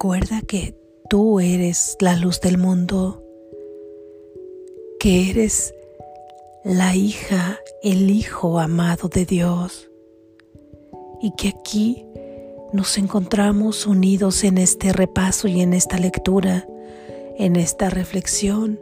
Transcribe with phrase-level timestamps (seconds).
[0.00, 0.76] Recuerda que
[1.10, 3.20] tú eres la luz del mundo,
[5.00, 5.74] que eres
[6.62, 9.90] la hija, el hijo amado de Dios
[11.20, 12.06] y que aquí
[12.72, 16.64] nos encontramos unidos en este repaso y en esta lectura,
[17.36, 18.78] en esta reflexión,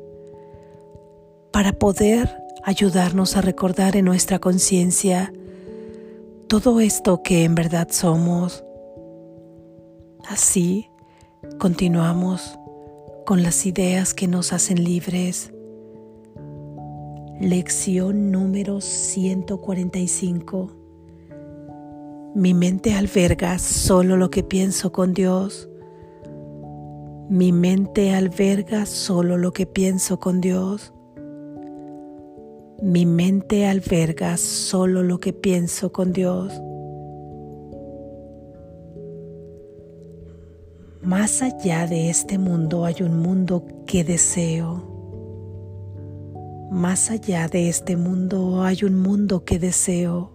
[1.51, 5.33] para poder ayudarnos a recordar en nuestra conciencia
[6.47, 8.63] todo esto que en verdad somos.
[10.29, 10.91] Así
[11.59, 12.59] continuamos
[13.25, 15.53] con las ideas que nos hacen libres.
[17.41, 20.73] Lección número 145.
[22.35, 25.69] Mi mente alberga solo lo que pienso con Dios.
[27.29, 30.93] Mi mente alberga solo lo que pienso con Dios.
[32.83, 36.53] Mi mente alberga solo lo que pienso con Dios.
[41.07, 44.83] Más allá de este mundo hay un mundo que deseo.
[46.73, 50.33] Más allá de este mundo hay un mundo que deseo.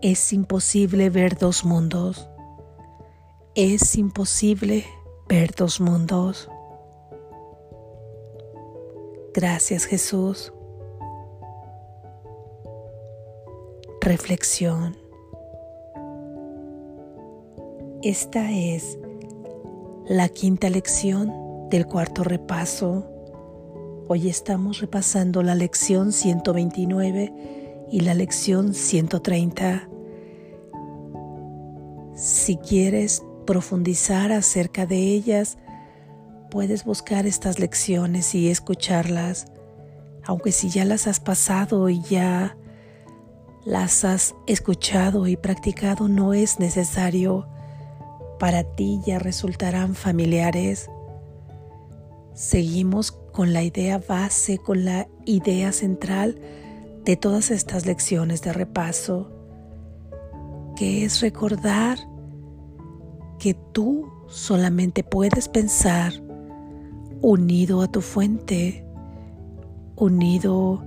[0.00, 2.26] Es imposible ver dos mundos.
[3.54, 4.86] Es imposible
[5.28, 6.48] ver dos mundos.
[9.34, 10.54] Gracias Jesús.
[14.00, 15.09] Reflexión.
[18.02, 18.98] Esta es
[20.06, 23.06] la quinta lección del cuarto repaso.
[24.08, 29.86] Hoy estamos repasando la lección 129 y la lección 130.
[32.14, 35.58] Si quieres profundizar acerca de ellas,
[36.50, 39.52] puedes buscar estas lecciones y escucharlas,
[40.24, 42.56] aunque si ya las has pasado y ya
[43.66, 47.46] las has escuchado y practicado, no es necesario
[48.40, 50.90] para ti ya resultarán familiares.
[52.32, 56.40] Seguimos con la idea base, con la idea central
[57.04, 59.30] de todas estas lecciones de repaso,
[60.74, 61.98] que es recordar
[63.38, 66.14] que tú solamente puedes pensar
[67.20, 68.86] unido a tu fuente,
[69.96, 70.82] unido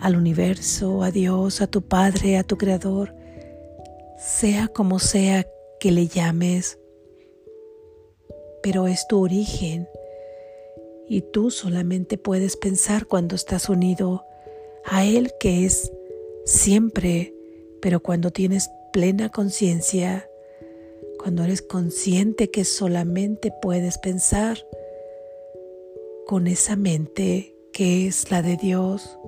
[0.00, 3.14] al universo, a Dios, a tu Padre, a tu Creador,
[4.18, 5.44] sea como sea
[5.84, 6.78] que le llames,
[8.62, 9.86] pero es tu origen
[11.06, 14.24] y tú solamente puedes pensar cuando estás unido
[14.86, 15.92] a Él que es
[16.46, 17.34] siempre,
[17.82, 20.26] pero cuando tienes plena conciencia,
[21.18, 24.66] cuando eres consciente que solamente puedes pensar
[26.26, 29.18] con esa mente que es la de Dios.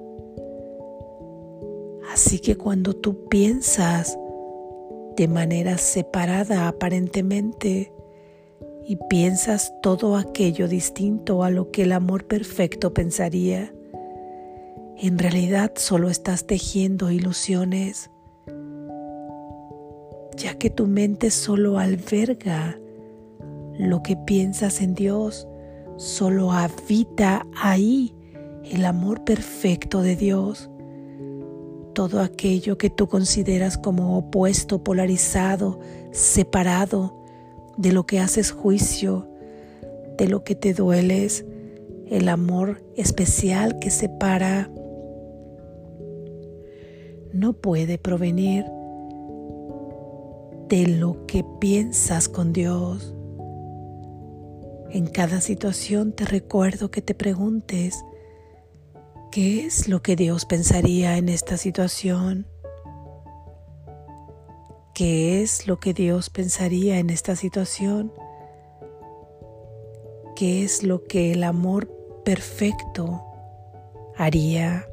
[2.11, 4.16] Así que cuando tú piensas
[5.16, 7.93] de manera separada aparentemente
[8.87, 13.72] y piensas todo aquello distinto a lo que el amor perfecto pensaría,
[14.99, 18.10] en realidad solo estás tejiendo ilusiones,
[20.37, 22.78] ya que tu mente solo alberga
[23.78, 25.48] lo que piensas en Dios,
[25.97, 28.15] solo habita ahí
[28.65, 30.71] el amor perfecto de Dios
[31.97, 35.81] todo aquello que tú consideras como opuesto, polarizado,
[36.12, 37.25] separado,
[37.79, 39.27] de lo que haces juicio,
[40.19, 41.47] de lo que te dueles,
[42.07, 44.71] el amor especial que separa,
[47.33, 48.67] no puede provenir
[50.69, 53.15] de lo que piensas con Dios.
[54.91, 58.05] En cada situación te recuerdo que te preguntes,
[59.36, 62.47] ¿Qué es lo que Dios pensaría en esta situación?
[64.94, 68.14] ¿Qué es lo que Dios pensaría en esta situación?
[70.36, 71.86] ¿Qué es lo que el amor
[72.24, 73.22] perfecto
[74.16, 74.88] haría?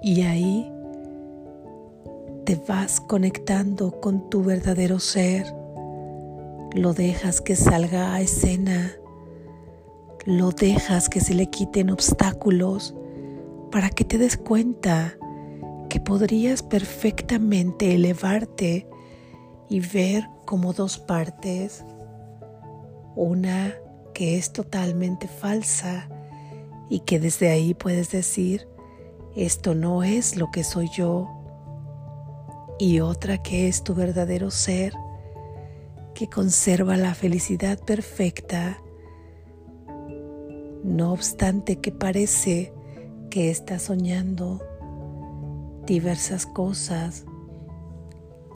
[0.00, 0.72] Y ahí
[2.44, 5.52] te vas conectando con tu verdadero ser,
[6.76, 8.98] lo dejas que salga a escena
[10.26, 12.94] lo dejas que se le quiten obstáculos
[13.70, 15.18] para que te des cuenta
[15.90, 18.88] que podrías perfectamente elevarte
[19.68, 21.84] y ver como dos partes,
[23.16, 23.74] una
[24.14, 26.08] que es totalmente falsa
[26.88, 28.68] y que desde ahí puedes decir,
[29.36, 31.28] esto no es lo que soy yo,
[32.78, 34.94] y otra que es tu verdadero ser,
[36.14, 38.83] que conserva la felicidad perfecta
[40.84, 42.72] no obstante que parece
[43.30, 44.60] que está soñando
[45.86, 47.24] diversas cosas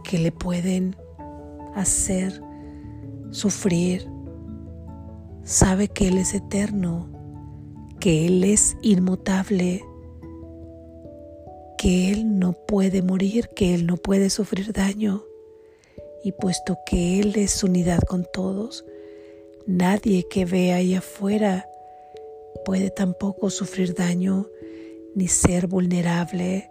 [0.04, 0.94] que le pueden
[1.74, 2.42] hacer
[3.30, 4.08] sufrir.
[5.42, 7.08] Sabe que Él es eterno,
[7.98, 9.82] que Él es inmutable,
[11.78, 15.24] que Él no puede morir, que Él no puede sufrir daño.
[16.22, 18.84] Y puesto que Él es unidad con todos,
[19.66, 21.66] nadie que vea ahí afuera
[22.68, 24.46] puede tampoco sufrir daño
[25.14, 26.70] ni ser vulnerable.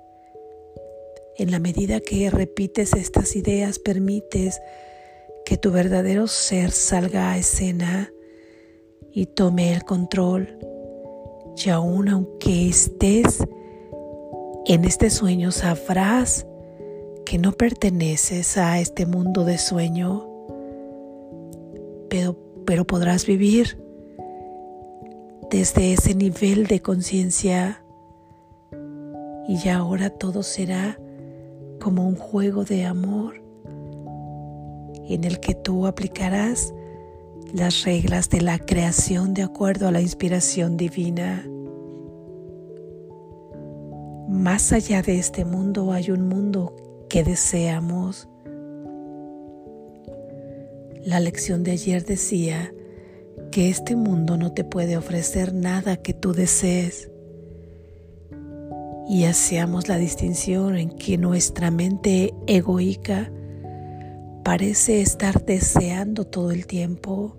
[1.37, 4.61] En la medida que repites estas ideas, permites
[5.43, 8.13] que tu verdadero ser salga a escena
[9.11, 10.59] y tome el control.
[11.65, 13.39] Y aún aunque estés
[14.67, 16.45] en este sueño, sabrás
[17.25, 20.29] que no perteneces a este mundo de sueño,
[22.07, 23.86] pero, pero podrás vivir
[25.49, 27.83] desde ese nivel de conciencia
[29.47, 30.99] y ya ahora todo será
[31.79, 33.41] como un juego de amor
[35.07, 36.73] en el que tú aplicarás
[37.53, 41.47] las reglas de la creación de acuerdo a la inspiración divina.
[44.27, 46.75] Más allá de este mundo hay un mundo
[47.07, 48.27] que deseamos.
[51.05, 52.73] La lección de ayer decía
[53.51, 57.09] que este mundo no te puede ofrecer nada que tú desees
[59.07, 63.31] y hacemos la distinción en que nuestra mente egoica
[64.43, 67.37] parece estar deseando todo el tiempo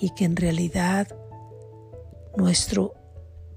[0.00, 1.08] y que en realidad
[2.36, 2.94] nuestro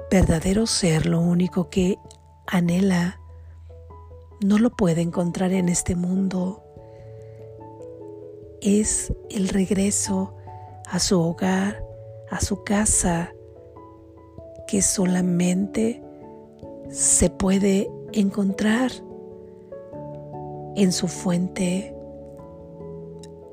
[0.10, 1.98] verdadero ser, lo único que
[2.48, 3.20] anhela,
[4.44, 6.64] no lo puede encontrar en este mundo.
[8.62, 10.37] Es el regreso
[10.90, 11.84] a su hogar,
[12.30, 13.32] a su casa,
[14.68, 16.04] que solamente
[16.90, 18.92] se puede encontrar
[20.76, 21.96] en su fuente,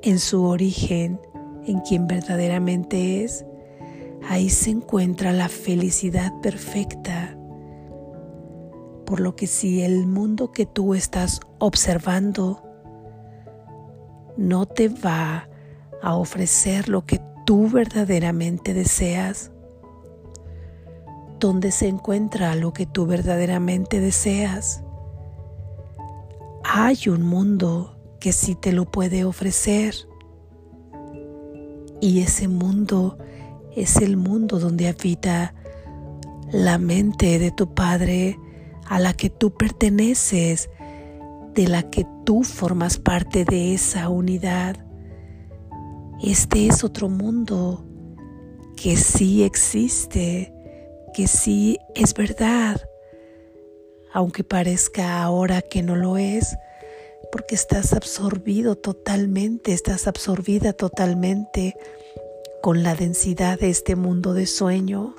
[0.01, 1.19] en su origen,
[1.65, 3.45] en quien verdaderamente es.
[4.29, 7.37] Ahí se encuentra la felicidad perfecta.
[9.05, 12.61] Por lo que si el mundo que tú estás observando
[14.37, 15.47] no te va
[16.05, 19.51] a ofrecer lo que tú verdaderamente deseas,
[21.39, 24.83] donde se encuentra lo que tú verdaderamente deseas.
[26.63, 29.95] Hay un mundo que sí te lo puede ofrecer.
[32.01, 33.17] Y ese mundo
[33.75, 35.55] es el mundo donde habita
[36.51, 38.39] la mente de tu Padre
[38.87, 40.69] a la que tú perteneces,
[41.55, 44.84] de la que tú formas parte de esa unidad.
[46.23, 47.85] Este es otro mundo
[48.75, 50.55] que sí existe
[51.15, 52.81] que sí es verdad,
[54.11, 56.57] aunque parezca ahora que no lo es,
[57.31, 61.77] porque estás absorbido totalmente, estás absorbida totalmente
[62.61, 65.15] con la densidad de este mundo de sueño.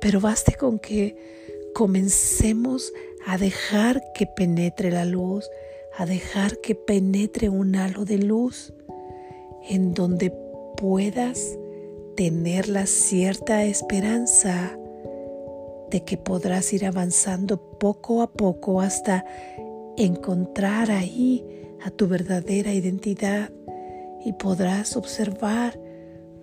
[0.00, 2.90] Pero baste con que comencemos
[3.26, 5.46] a dejar que penetre la luz,
[5.98, 8.72] a dejar que penetre un halo de luz
[9.68, 10.32] en donde
[10.76, 11.58] puedas
[12.16, 14.76] tener la cierta esperanza
[15.90, 19.24] de que podrás ir avanzando poco a poco hasta
[19.96, 21.46] encontrar ahí
[21.84, 23.50] a tu verdadera identidad
[24.24, 25.78] y podrás observar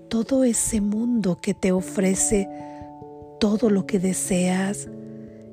[0.08, 2.48] todo ese mundo que te ofrece
[3.40, 4.90] todo lo que deseas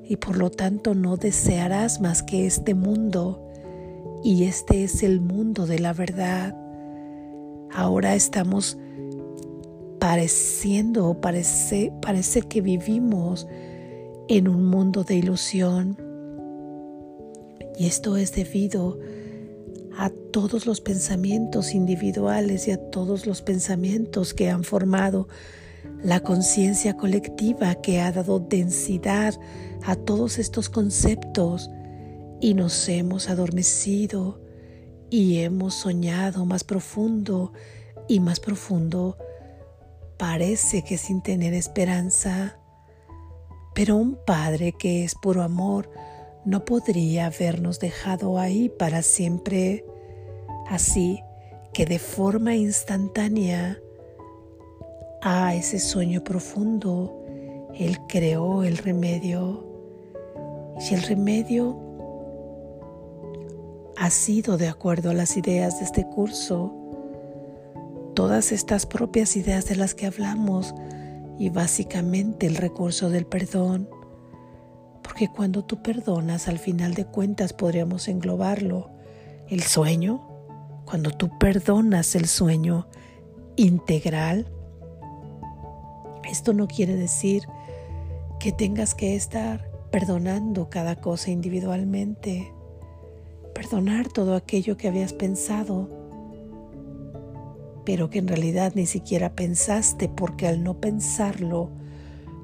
[0.05, 3.43] y por lo tanto no desearás más que este mundo
[4.23, 6.66] y este es el mundo de la verdad.
[7.77, 8.79] Ahora estamos
[10.01, 13.47] pareciendo parece, parece que vivimos
[14.29, 15.99] en un mundo de ilusión.
[17.77, 18.99] Y esto es debido
[19.99, 25.29] a todos los pensamientos individuales y a todos los pensamientos que han formado
[26.03, 29.35] la conciencia colectiva que ha dado densidad
[29.85, 31.71] a todos estos conceptos
[32.41, 34.46] y nos hemos adormecido
[35.11, 37.53] y hemos soñado más profundo
[38.09, 39.17] y más profundo.
[40.17, 42.59] Parece que sin tener esperanza,
[43.75, 45.91] pero un Padre que es puro amor
[46.45, 49.85] no podría habernos dejado ahí para siempre,
[50.69, 51.21] así
[51.75, 53.79] que de forma instantánea
[55.23, 57.25] a ese sueño profundo,
[57.75, 59.65] Él creó el remedio.
[60.79, 61.86] Y el remedio
[63.97, 66.75] ha sido de acuerdo a las ideas de este curso,
[68.15, 70.75] todas estas propias ideas de las que hablamos
[71.39, 73.89] y básicamente el recurso del perdón,
[75.03, 78.91] Porque cuando tú perdonas, al final de cuentas podríamos englobarlo,
[79.49, 80.27] el sueño,
[80.85, 82.89] cuando tú perdonas el sueño
[83.55, 84.53] integral,
[86.29, 87.45] esto no quiere decir
[88.41, 92.53] que tengas que estar perdonando cada cosa individualmente,
[93.57, 95.89] perdonar todo aquello que habías pensado,
[97.87, 101.71] pero que en realidad ni siquiera pensaste porque al no pensarlo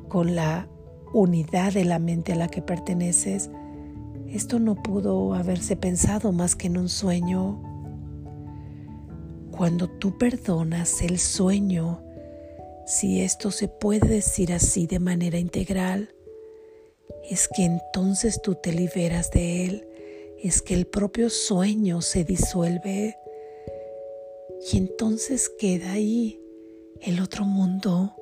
[0.08, 0.68] con la
[1.12, 3.50] unidad de la mente a la que perteneces,
[4.26, 7.62] esto no pudo haberse pensado más que en un sueño.
[9.50, 12.00] Cuando tú perdonas el sueño,
[12.86, 16.14] si esto se puede decir así de manera integral,
[17.28, 19.88] es que entonces tú te liberas de él,
[20.42, 23.16] es que el propio sueño se disuelve
[24.72, 26.40] y entonces queda ahí
[27.00, 28.12] el otro mundo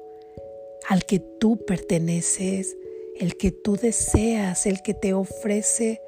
[0.89, 2.77] al que tú perteneces,
[3.17, 6.01] el que tú deseas, el que te ofrece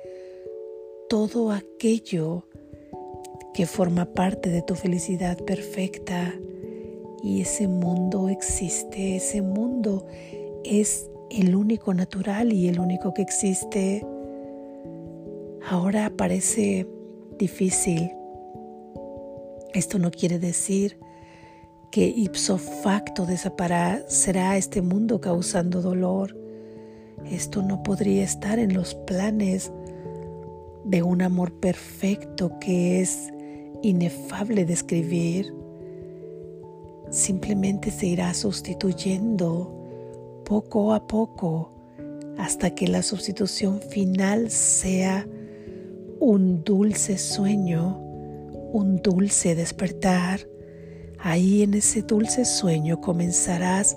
[1.09, 2.47] todo aquello
[3.55, 6.35] que forma parte de tu felicidad perfecta.
[7.23, 10.07] Y ese mundo existe, ese mundo
[10.65, 14.05] es el único natural y el único que existe.
[15.69, 16.87] Ahora parece
[17.39, 18.11] difícil.
[19.75, 20.99] Esto no quiere decir
[21.91, 26.37] que ipso facto desaparecerá este mundo causando dolor.
[27.31, 29.71] Esto no podría estar en los planes
[30.85, 33.33] de un amor perfecto que es
[33.83, 35.55] inefable de describir.
[37.11, 39.73] Simplemente se irá sustituyendo
[40.45, 41.73] poco a poco
[42.37, 45.27] hasta que la sustitución final sea
[46.25, 50.47] un dulce sueño, un dulce despertar.
[51.19, 53.97] Ahí en ese dulce sueño comenzarás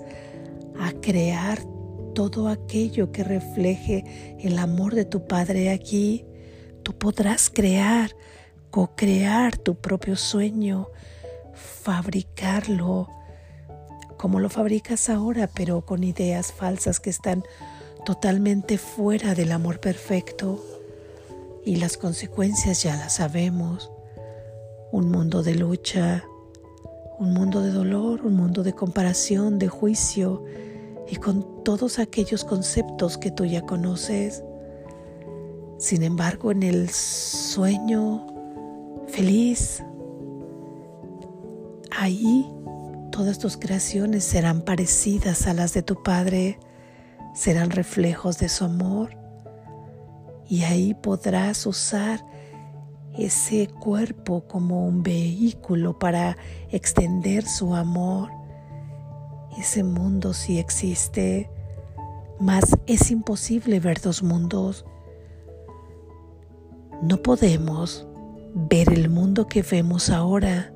[0.76, 1.60] a crear
[2.16, 6.26] todo aquello que refleje el amor de tu Padre aquí.
[6.82, 8.10] Tú podrás crear,
[8.72, 10.88] co-crear tu propio sueño,
[11.54, 13.08] fabricarlo
[14.16, 17.44] como lo fabricas ahora, pero con ideas falsas que están
[18.04, 20.75] totalmente fuera del amor perfecto.
[21.66, 23.90] Y las consecuencias ya las sabemos.
[24.92, 26.24] Un mundo de lucha,
[27.18, 30.44] un mundo de dolor, un mundo de comparación, de juicio,
[31.08, 34.44] y con todos aquellos conceptos que tú ya conoces.
[35.76, 38.24] Sin embargo, en el sueño
[39.08, 39.82] feliz,
[41.90, 42.48] ahí
[43.10, 46.60] todas tus creaciones serán parecidas a las de tu Padre,
[47.34, 49.25] serán reflejos de su amor
[50.48, 52.24] y ahí podrás usar
[53.18, 56.36] ese cuerpo como un vehículo para
[56.70, 58.30] extender su amor
[59.56, 61.48] ese mundo sí existe,
[62.38, 64.84] mas es imposible ver dos mundos.
[67.02, 68.06] No podemos
[68.54, 70.74] ver el mundo que vemos ahora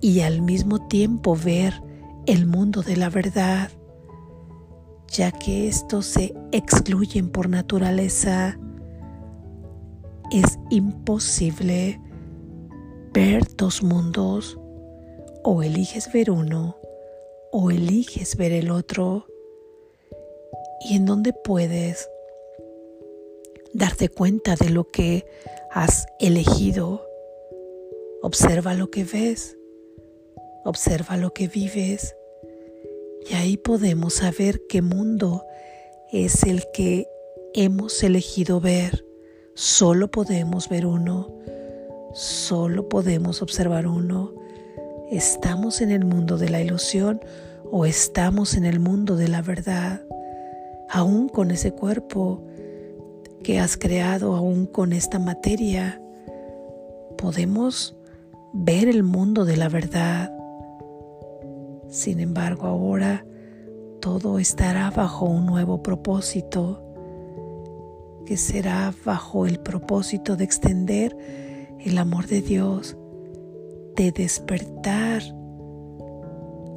[0.00, 1.72] y al mismo tiempo ver
[2.26, 3.70] el mundo de la verdad,
[5.06, 8.58] ya que estos se excluyen por naturaleza.
[10.32, 12.00] Es imposible
[13.12, 14.56] ver dos mundos
[15.42, 16.76] o eliges ver uno
[17.50, 19.26] o eliges ver el otro
[20.88, 22.08] y en donde puedes
[23.72, 25.26] darte cuenta de lo que
[25.72, 27.04] has elegido.
[28.22, 29.58] Observa lo que ves,
[30.64, 32.14] observa lo que vives
[33.28, 35.44] y ahí podemos saber qué mundo
[36.12, 37.08] es el que
[37.52, 39.09] hemos elegido ver.
[39.54, 41.28] Solo podemos ver uno,
[42.12, 44.40] solo podemos observar uno
[45.10, 47.20] ¿Estamos en el mundo de la ilusión
[47.68, 50.02] o estamos en el mundo de la verdad?
[50.88, 52.44] Aún con ese cuerpo
[53.42, 56.00] que has creado, aún con esta materia,
[57.18, 57.96] podemos
[58.52, 60.32] ver el mundo de la verdad.
[61.88, 63.26] Sin embargo, ahora
[63.98, 66.89] todo estará bajo un nuevo propósito,
[68.30, 71.16] que será bajo el propósito de extender
[71.80, 72.96] el amor de Dios
[73.96, 75.20] de despertar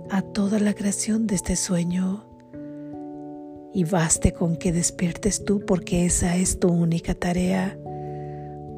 [0.09, 2.25] a toda la creación de este sueño.
[3.71, 7.77] Y baste con que despiertes tú porque esa es tu única tarea,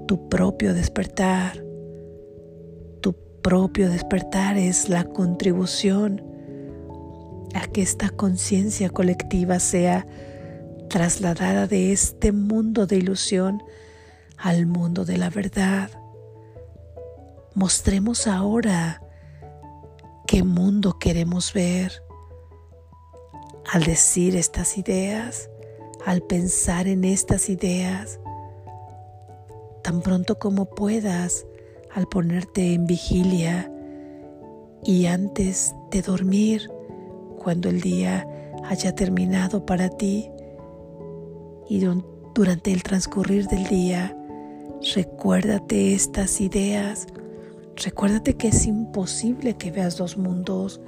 [0.06, 1.64] tu propio despertar.
[3.00, 6.22] Tu propio despertar es la contribución
[7.54, 10.06] a que esta conciencia colectiva sea
[10.90, 13.64] trasladada de este mundo de ilusión
[14.38, 15.90] al mundo de la verdad
[17.56, 19.02] Mostremos ahora
[20.28, 22.04] qué mundo queremos ver.
[23.72, 25.50] Al decir estas ideas,
[26.06, 28.20] al pensar en estas ideas,
[29.84, 31.48] tan pronto como puedas,
[31.94, 33.72] al ponerte en vigilia
[34.84, 36.70] y antes de dormir,
[37.42, 38.28] cuando el día
[38.66, 40.30] haya terminado para ti
[41.70, 41.84] y
[42.34, 44.16] durante el transcurrir del día,
[44.94, 47.08] recuérdate estas ideas,
[47.76, 50.82] recuérdate que es imposible que veas dos mundos.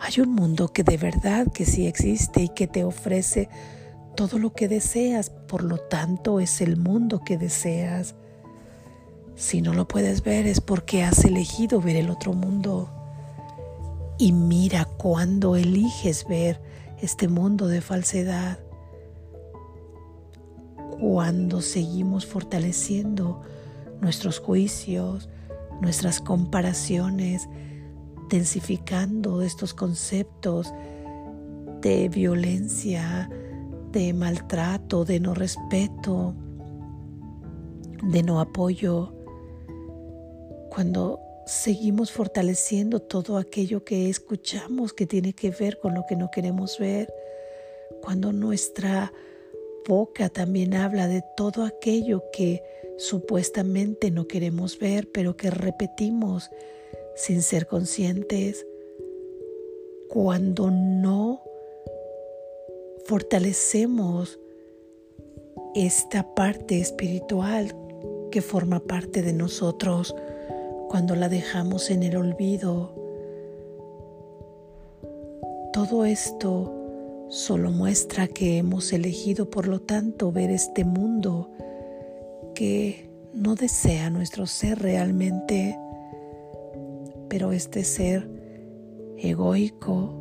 [0.00, 3.48] Hay un mundo que de verdad que sí existe y que te ofrece
[4.16, 8.16] todo lo que deseas, por lo tanto es el mundo que deseas.
[9.36, 12.90] Si no lo puedes ver es porque has elegido ver el otro mundo.
[14.18, 16.60] Y mira cuando eliges ver
[17.00, 18.58] este mundo de falsedad.
[21.00, 23.40] Cuando seguimos fortaleciendo
[24.00, 25.28] nuestros juicios,
[25.80, 27.48] nuestras comparaciones,
[28.28, 30.72] densificando estos conceptos
[31.80, 33.30] de violencia,
[33.92, 36.34] de maltrato, de no respeto,
[38.02, 39.14] de no apoyo,
[40.70, 46.30] cuando seguimos fortaleciendo todo aquello que escuchamos que tiene que ver con lo que no
[46.30, 47.12] queremos ver,
[48.02, 49.12] cuando nuestra
[49.88, 52.62] boca también habla de todo aquello que
[52.98, 56.50] supuestamente no queremos ver, pero que repetimos
[57.16, 58.66] sin ser conscientes,
[60.08, 61.42] cuando no
[63.06, 64.38] fortalecemos
[65.74, 67.74] esta parte espiritual
[68.30, 70.14] que forma parte de nosotros,
[70.88, 72.94] cuando la dejamos en el olvido.
[75.72, 76.77] Todo esto
[77.28, 81.50] solo muestra que hemos elegido, por lo tanto, ver este mundo
[82.54, 85.78] que no desea nuestro ser realmente,
[87.28, 88.28] pero este ser
[89.18, 90.18] egoico,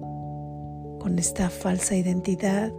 [0.99, 2.73] con esta falsa identidad,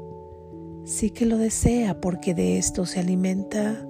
[0.84, 3.86] sí que lo desea porque de esto se alimenta.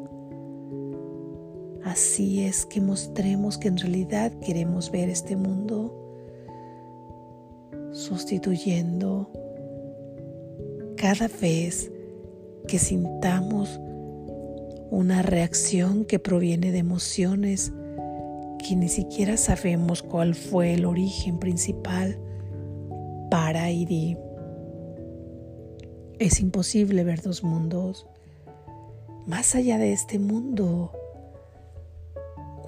[1.85, 5.95] Así es que mostremos que en realidad queremos ver este mundo
[7.93, 9.31] sustituyendo
[11.01, 11.93] cada vez
[12.67, 13.81] que sintamos
[14.91, 17.73] una reacción que proviene de emociones
[18.59, 22.19] que ni siquiera sabemos cuál fue el origen principal
[23.31, 24.19] para ir.
[26.19, 28.07] Es imposible ver dos mundos.
[29.27, 30.93] Más allá de este mundo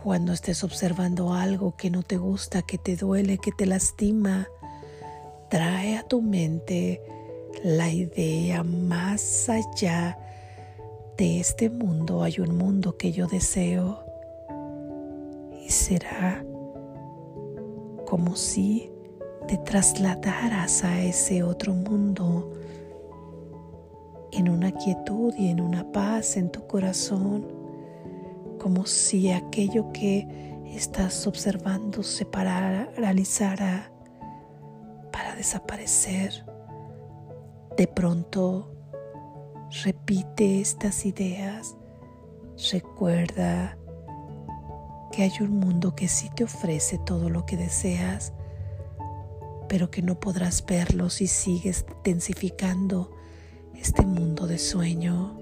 [0.02, 4.46] cuando estés observando algo que no te gusta, que te duele, que te lastima,
[5.50, 7.02] trae a tu mente
[7.62, 10.18] la idea más allá
[11.16, 14.02] de este mundo hay un mundo que yo deseo
[15.64, 16.44] y será
[18.06, 18.90] como si
[19.46, 22.52] te trasladaras a ese otro mundo
[24.32, 27.46] en una quietud y en una paz en tu corazón
[28.58, 30.26] como si aquello que
[30.74, 33.90] estás observando se paralizara
[35.10, 36.49] para desaparecer.
[37.80, 38.68] De pronto,
[39.84, 41.78] repite estas ideas,
[42.70, 43.78] recuerda
[45.10, 48.34] que hay un mundo que sí te ofrece todo lo que deseas,
[49.66, 53.12] pero que no podrás verlo si sigues intensificando
[53.74, 55.40] este mundo de sueño.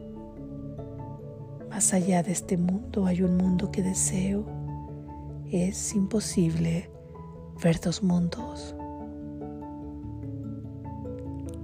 [1.70, 4.46] Más allá de este mundo hay un mundo que deseo.
[5.50, 6.88] Es imposible
[7.60, 8.76] ver dos mundos.